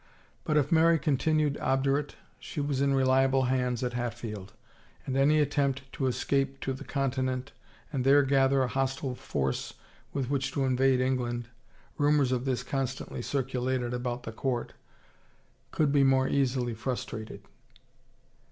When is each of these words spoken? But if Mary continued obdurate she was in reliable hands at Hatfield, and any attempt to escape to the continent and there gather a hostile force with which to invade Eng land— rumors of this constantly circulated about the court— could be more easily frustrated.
But 0.45 0.57
if 0.57 0.71
Mary 0.71 0.97
continued 0.97 1.57
obdurate 1.59 2.15
she 2.39 2.59
was 2.59 2.81
in 2.81 2.95
reliable 2.95 3.43
hands 3.43 3.83
at 3.83 3.93
Hatfield, 3.93 4.51
and 5.05 5.15
any 5.15 5.39
attempt 5.39 5.83
to 5.93 6.07
escape 6.07 6.59
to 6.61 6.73
the 6.73 6.83
continent 6.83 7.51
and 7.93 8.03
there 8.03 8.23
gather 8.23 8.63
a 8.63 8.67
hostile 8.67 9.13
force 9.13 9.75
with 10.11 10.27
which 10.27 10.51
to 10.53 10.65
invade 10.65 11.01
Eng 11.01 11.19
land— 11.19 11.49
rumors 11.99 12.31
of 12.31 12.45
this 12.45 12.63
constantly 12.63 13.21
circulated 13.21 13.93
about 13.93 14.23
the 14.23 14.31
court— 14.31 14.73
could 15.71 15.91
be 15.91 16.03
more 16.03 16.27
easily 16.27 16.73
frustrated. 16.73 17.41